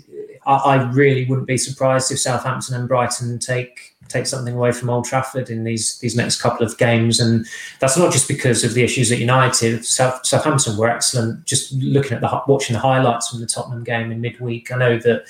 [0.46, 4.90] I, I, really wouldn't be surprised if Southampton and Brighton take take something away from
[4.90, 7.18] Old Trafford in these these next couple of games.
[7.18, 7.46] And
[7.80, 9.84] that's not just because of the issues at United.
[9.84, 11.46] South, Southampton were excellent.
[11.46, 14.98] Just looking at the watching the highlights from the Tottenham game in midweek, I know
[14.98, 15.24] that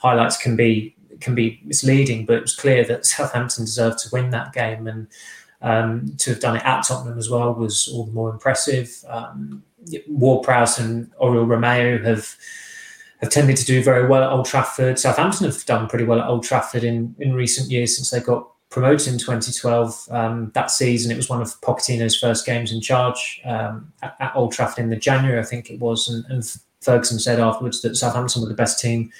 [0.00, 4.30] highlights can be can be misleading, but it was clear that Southampton deserved to win
[4.30, 5.08] that game and.
[5.60, 9.04] Um, to have done it at Tottenham as well was all the more impressive.
[9.08, 9.64] Um,
[10.06, 12.36] Ward-Prowse and Oriol Romeu have
[13.20, 14.98] have tended to do very well at Old Trafford.
[14.98, 18.48] Southampton have done pretty well at Old Trafford in, in recent years since they got
[18.70, 20.08] promoted in 2012.
[20.10, 24.36] Um, that season, it was one of Pochettino's first games in charge um, at, at,
[24.36, 26.08] Old Trafford in the January, I think it was.
[26.08, 29.10] And, and, Ferguson said afterwards that Southampton were the best team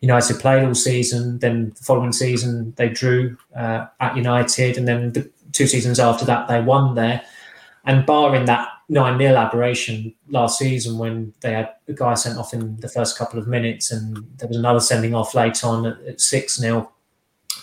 [0.00, 1.38] United played all season.
[1.40, 6.24] Then the following season, they drew uh, at United, and then the two seasons after
[6.24, 7.22] that, they won there.
[7.84, 12.52] And barring that 9 0 aberration last season when they had a guy sent off
[12.52, 16.20] in the first couple of minutes and there was another sending off late on at
[16.20, 16.92] 6 0,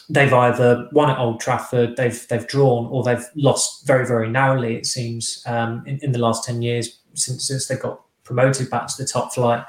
[0.10, 4.75] they've either won at Old Trafford, they've they've drawn, or they've lost very, very narrowly,
[4.75, 8.88] it seems, um, in, in the last 10 years since, since they got promoted back
[8.88, 9.63] to the top flight.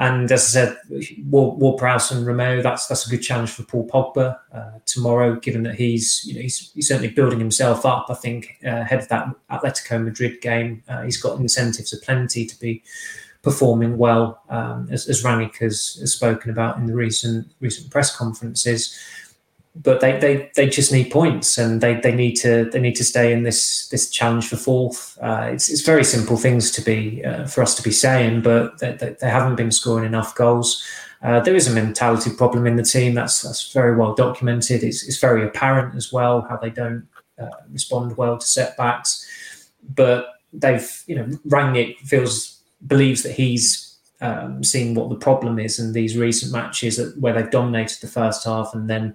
[0.00, 0.78] And as I said,
[1.28, 5.74] Ward-Prowse and Romeu, that's that's a good challenge for Paul Pogba uh, tomorrow, given that
[5.74, 8.06] he's you know he's, he's certainly building himself up.
[8.08, 12.58] I think uh, ahead of that Atletico Madrid game, uh, he's got incentives aplenty to
[12.58, 12.82] be
[13.42, 18.98] performing well, um, as, as has, has, spoken about in the recent recent press conferences
[19.76, 23.04] but they, they, they just need points and they, they need to they need to
[23.04, 25.16] stay in this this challenge for fourth.
[25.22, 28.78] Uh, it's, it's very simple things to be uh, for us to be saying, but
[28.78, 30.84] they, they, they haven't been scoring enough goals.
[31.22, 34.82] Uh, there is a mentality problem in the team that's that's very well documented.
[34.82, 37.06] It's, it's very apparent as well how they don't
[37.38, 39.24] uh, respond well to setbacks.
[39.94, 45.78] But they've you know Rangnick feels believes that he's um, seen what the problem is
[45.78, 49.14] in these recent matches where they've dominated the first half and then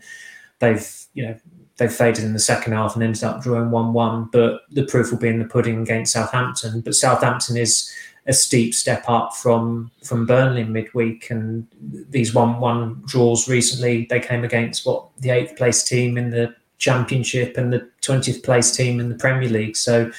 [0.65, 1.36] they've you know
[1.78, 4.30] they've faded in the second half and ended up drawing one one.
[4.32, 6.82] But the proof will be in the pudding against Southampton.
[6.82, 7.91] But Southampton is
[8.28, 11.67] a steep step up from from Burnley midweek, and
[12.10, 16.56] these one one draws recently they came against what the eighth place team in the
[16.78, 19.78] Championship and the twentieth place team in the Premier League.
[19.78, 20.12] So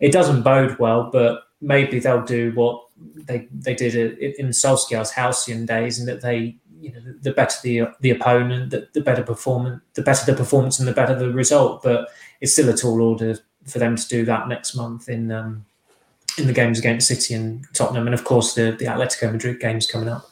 [0.00, 5.66] it doesn't bode well, but maybe they'll do what they they did in Solskjaer's halcyon
[5.66, 9.82] days, and that they you know the, better the the opponent, the, the better performance,
[9.94, 11.82] the better the performance, and the better the result.
[11.82, 12.08] But
[12.40, 15.64] it's still a tall order for them to do that next month in um,
[16.38, 19.86] in the games against City and Tottenham, and of course the the Atletico Madrid games
[19.86, 20.30] coming up.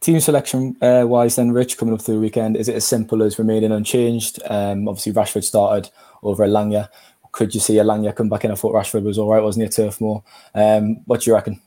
[0.00, 3.22] Team selection uh, wise, then Rich coming up through the weekend, is it as simple
[3.22, 4.40] as remaining unchanged?
[4.46, 5.90] Um, obviously, Rashford started
[6.24, 6.88] over Elanga.
[7.30, 8.50] Could you see Elanga come back in?
[8.50, 9.68] I thought Rashford was all right, wasn't he?
[9.70, 10.24] Turf Moor.
[10.56, 11.60] Um, what do you reckon?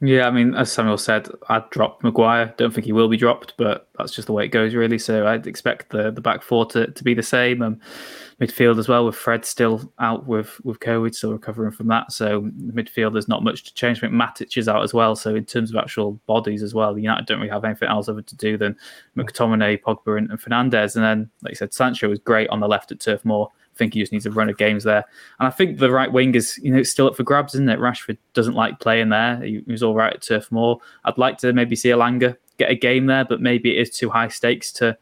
[0.00, 2.54] Yeah, I mean, as Samuel said, I'd drop Maguire.
[2.56, 4.98] Don't think he will be dropped, but that's just the way it goes, really.
[4.98, 7.62] So I'd expect the the back four to, to be the same.
[7.62, 7.80] Um,
[8.40, 12.12] midfield as well, with Fred still out with with COVID, still recovering from that.
[12.12, 13.98] So midfield, there's not much to change.
[13.98, 15.16] I think Matic is out as well.
[15.16, 18.08] So in terms of actual bodies as well, the United don't really have anything else
[18.08, 18.76] other to do than
[19.16, 20.94] McTominay, Pogba, and, and Fernandes.
[20.94, 23.94] And then, like you said, Sancho was great on the left at Turf Moor think
[23.94, 25.04] he just needs a run of games there.
[25.38, 27.78] And I think the right wing is, you know, still up for grabs, isn't it?
[27.78, 29.40] Rashford doesn't like playing there.
[29.40, 30.78] He, was all right at Turf Moor.
[31.04, 34.10] I'd like to maybe see Elanga get a game there, but maybe it is too
[34.10, 34.98] high stakes to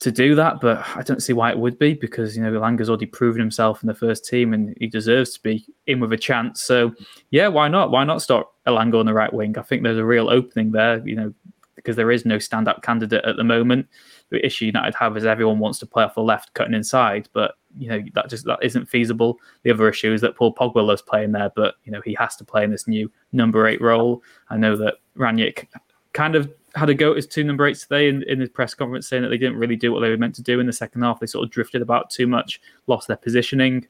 [0.00, 0.60] to do that.
[0.60, 3.82] But I don't see why it would be because you know Elanga's already proven himself
[3.82, 6.62] in the first team and he deserves to be in with a chance.
[6.62, 6.92] So
[7.30, 7.90] yeah, why not?
[7.90, 9.56] Why not start Elanga on the right wing?
[9.56, 11.06] I think there's a real opening there.
[11.06, 11.34] You know,
[11.78, 13.86] because there is no standout candidate at the moment.
[14.30, 17.54] The issue United have is everyone wants to play off the left, cutting inside, but
[17.78, 19.38] you know that just that isn't feasible.
[19.62, 22.36] The other issue is that Paul Pogba loves playing there, but you know he has
[22.36, 24.22] to play in this new number eight role.
[24.50, 25.66] I know that Rangnick
[26.12, 28.74] kind of had a go at his two number eights today in, in his press
[28.74, 30.72] conference, saying that they didn't really do what they were meant to do in the
[30.72, 31.20] second half.
[31.20, 33.86] They sort of drifted about too much, lost their positioning.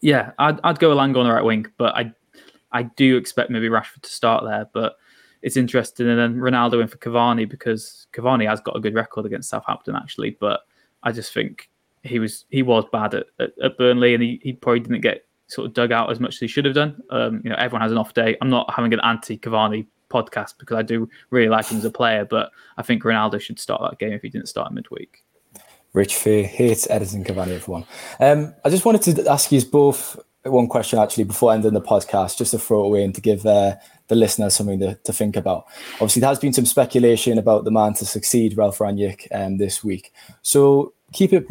[0.00, 2.12] Yeah, I'd, I'd go on the right wing, but I
[2.72, 4.96] I do expect maybe Rashford to start there, but
[5.42, 6.08] it's interesting.
[6.08, 9.96] And then Ronaldo in for Cavani because Cavani has got a good record against Southampton
[9.96, 10.60] actually, but
[11.02, 11.70] I just think
[12.02, 15.26] he was he was bad at, at, at, Burnley, and he, he probably didn't get
[15.48, 17.00] sort of dug out as much as he should have done.
[17.10, 18.36] Um, you know, everyone has an off day.
[18.40, 21.90] I'm not having an anti Cavani podcast because I do really like him as a
[21.90, 25.24] player, but I think Ronaldo should start that game if he didn't start midweek.
[25.92, 27.84] Rich Fair hates Edinson Cavani, everyone.
[28.20, 32.38] Um, I just wanted to ask you both one question actually before ending the podcast,
[32.38, 33.76] just to throw it away and to give uh,
[34.08, 35.66] the listeners something to, to think about.
[35.94, 39.82] Obviously, there has been some speculation about the man to succeed Ralf Rangnick um, this
[39.82, 40.12] week.
[40.42, 41.46] So keep it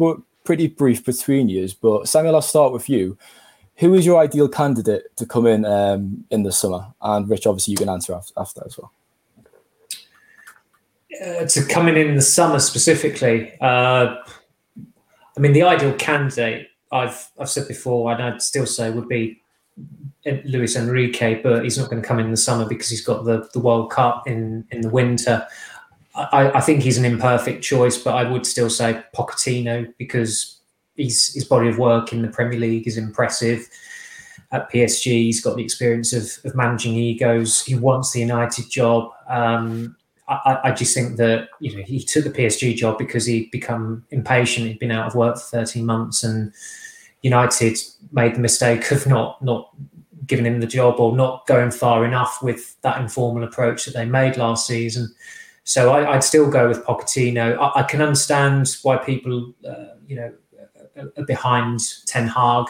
[0.48, 3.18] pretty brief between years, But Samuel, I'll start with you.
[3.80, 6.86] Who is your ideal candidate to come in um, in the summer?
[7.02, 8.90] And Rich, obviously, you can answer after, after as well.
[11.22, 14.16] Uh, to coming in, the summer specifically, uh,
[15.36, 19.42] I mean, the ideal candidate I've I've said before, and I'd still say would be
[20.46, 23.46] Luis Enrique, but he's not going to come in the summer because he's got the,
[23.52, 25.46] the World Cup in in the winter.
[26.18, 30.60] I, I, think he's an imperfect choice, but I would still say Pochettino because
[30.96, 33.68] he's, his body of work in the Premier League is impressive.
[34.50, 37.64] At PSG, he's got the experience of, of managing egos.
[37.64, 39.10] He wants the United job.
[39.28, 43.50] Um, I, I, just think that you know he took the PSG job because he'd
[43.50, 44.66] become impatient.
[44.66, 46.52] He'd been out of work for 13 months, and
[47.22, 47.78] United
[48.12, 49.70] made the mistake of not not
[50.26, 54.04] giving him the job or not going far enough with that informal approach that they
[54.04, 55.14] made last season.
[55.68, 57.58] So I, would still go with Pochettino.
[57.58, 60.32] I, I can understand why people, uh, you know,
[60.96, 62.64] are behind Ten Hag.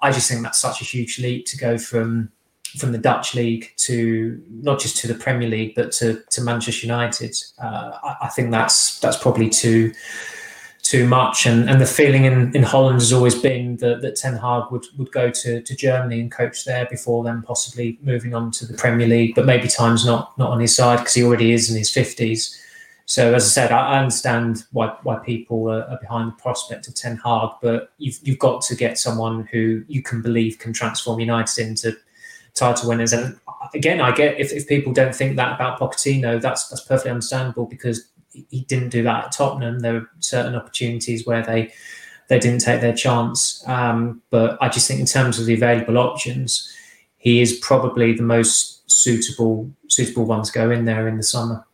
[0.00, 2.30] I just think that's such a huge leap to go from
[2.78, 6.86] from the Dutch league to not just to the Premier League, but to to Manchester
[6.86, 7.34] United.
[7.60, 9.92] Uh, I, I, think that's that's probably too
[10.84, 11.46] too much.
[11.46, 14.86] And and the feeling in, in Holland has always been that, that Ten Hag would,
[14.98, 18.74] would go to, to Germany and coach there before then possibly moving on to the
[18.74, 19.34] Premier League.
[19.34, 22.60] But maybe time's not not on his side because he already is in his fifties.
[23.06, 26.94] So as I said, I, understand why why people are, are, behind the prospect of
[26.94, 31.18] Ten Hag, but you've you've got to get someone who you can believe can transform
[31.18, 31.96] United into
[32.54, 33.12] title winners.
[33.14, 33.38] And
[33.72, 37.64] again, I get if, if people don't think that about Pochettino, that's that's perfectly understandable
[37.66, 38.08] because
[38.50, 39.80] he didn't do that at Tottenham.
[39.80, 41.72] There were certain opportunities where they
[42.28, 43.62] they didn't take their chance.
[43.68, 46.70] Um, but I just think in terms of the available options,
[47.18, 51.64] he is probably the most suitable suitable one to go in there in the summer.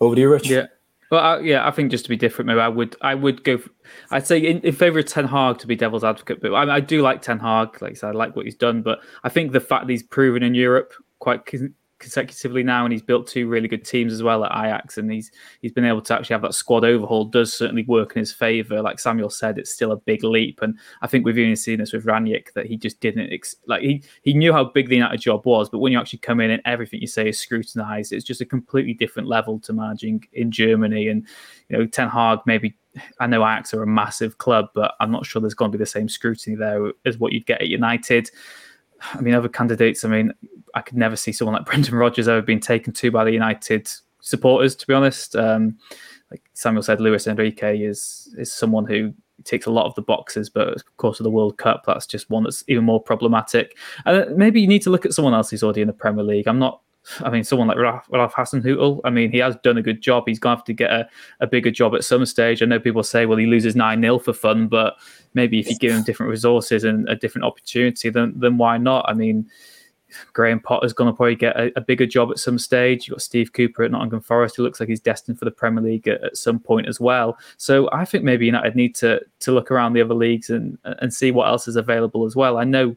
[0.00, 0.48] Over to you, Rich.
[0.48, 0.66] Yeah.
[1.10, 3.58] Well, uh, yeah, I think just to be different, maybe I would I would go.
[3.58, 3.70] For,
[4.10, 6.80] I'd say in, in favor of Ten Hag to be devil's advocate, but I, I,
[6.80, 7.80] do like Ten Hag.
[7.80, 10.02] Like I said, I like what he's done, but I think the fact that he's
[10.02, 11.44] proven in Europe quite
[11.98, 15.30] consecutively now, and he's built two really good teams as well at Ajax, and he's
[15.60, 18.82] he's been able to actually have that squad overhaul does certainly work in his favour.
[18.82, 21.92] Like Samuel said, it's still a big leap, and I think we've even seen this
[21.92, 25.20] with Rangnick that he just didn't ex- like he he knew how big the United
[25.20, 28.24] job was, but when you actually come in and everything you say is scrutinised, it's
[28.24, 31.26] just a completely different level to managing in Germany, and
[31.68, 32.76] you know Ten Hag maybe.
[33.18, 35.82] I know Ajax are a massive club, but I'm not sure there's going to be
[35.82, 38.30] the same scrutiny there as what you'd get at United.
[39.12, 40.04] I mean, other candidates.
[40.04, 40.32] I mean,
[40.74, 43.90] I could never see someone like Brendan Rodgers ever being taken to by the United
[44.20, 44.74] supporters.
[44.76, 45.78] To be honest, um,
[46.30, 49.12] like Samuel said, Luis Enrique is is someone who
[49.44, 52.30] ticks a lot of the boxes, but of course, of the World Cup, that's just
[52.30, 53.76] one that's even more problematic.
[54.06, 56.48] And maybe you need to look at someone else who's already in the Premier League.
[56.48, 56.80] I'm not
[57.20, 60.24] I mean, someone like Ralph, Ralph Hasenhüttl, I mean, he has done a good job.
[60.26, 61.08] He's going to have to get a,
[61.40, 62.62] a bigger job at some stage.
[62.62, 64.96] I know people say, well, he loses 9 0 for fun, but
[65.34, 69.04] maybe if you give him different resources and a different opportunity, then, then why not?
[69.08, 69.48] I mean,
[70.32, 73.06] Graham Potter's going to probably get a, a, bigger job at some stage.
[73.06, 75.82] You've got Steve Cooper at Nottingham Forest, who looks like he's destined for the Premier
[75.82, 77.36] League at, at, some point as well.
[77.56, 81.12] So I think maybe United need to to look around the other leagues and and
[81.12, 82.58] see what else is available as well.
[82.58, 82.96] I know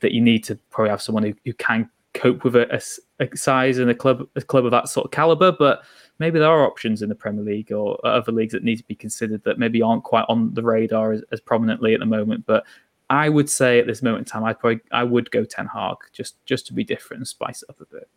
[0.00, 3.36] that you need to probably have someone who, who can cope with a, a, a,
[3.36, 5.52] size and a club a club of that sort of caliber.
[5.52, 5.82] But
[6.18, 8.94] maybe there are options in the Premier League or other leagues that need to be
[8.94, 12.44] considered that maybe aren't quite on the radar as, as prominently at the moment.
[12.46, 12.64] But
[13.10, 15.96] I would say at this moment in time, I probably I would go Ten Hag
[16.12, 18.08] just just to be different and spice it up a bit.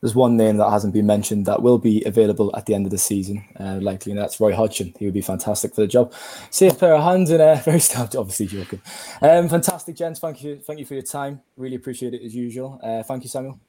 [0.00, 2.90] There's one name that hasn't been mentioned that will be available at the end of
[2.90, 4.94] the season, uh, likely, and that's Roy Hodgson.
[4.98, 6.14] He would be fantastic for the job.
[6.50, 8.80] Safe pair of hands and uh, very stout, obviously joking.
[9.20, 10.20] Um, fantastic, gents.
[10.20, 11.42] Thank you, thank you for your time.
[11.56, 12.80] Really appreciate it as usual.
[12.82, 13.60] Uh, thank you, Samuel.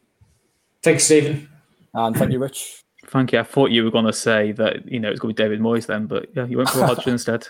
[0.82, 1.50] Thanks, Stephen.
[1.94, 2.82] And thank you, Rich.
[3.08, 3.40] Thank you.
[3.40, 5.60] I thought you were going to say that you know it's going to be David
[5.60, 7.48] Moyes then, but yeah, you went for Hodgson instead.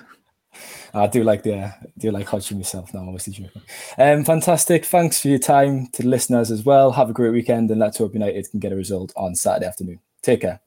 [0.94, 3.62] I do like the uh, do like Hodgson myself now, obviously joking.
[3.98, 4.86] Um, fantastic.
[4.86, 6.92] Thanks for your time to the listeners as well.
[6.92, 10.00] Have a great weekend and let's hope United can get a result on Saturday afternoon.
[10.22, 10.62] Take care.